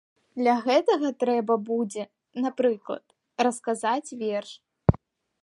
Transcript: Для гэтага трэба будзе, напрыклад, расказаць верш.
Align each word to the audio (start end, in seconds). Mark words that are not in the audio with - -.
Для 0.39 0.53
гэтага 0.67 1.11
трэба 1.23 1.57
будзе, 1.67 2.03
напрыклад, 2.47 3.05
расказаць 3.49 4.11
верш. 4.25 4.51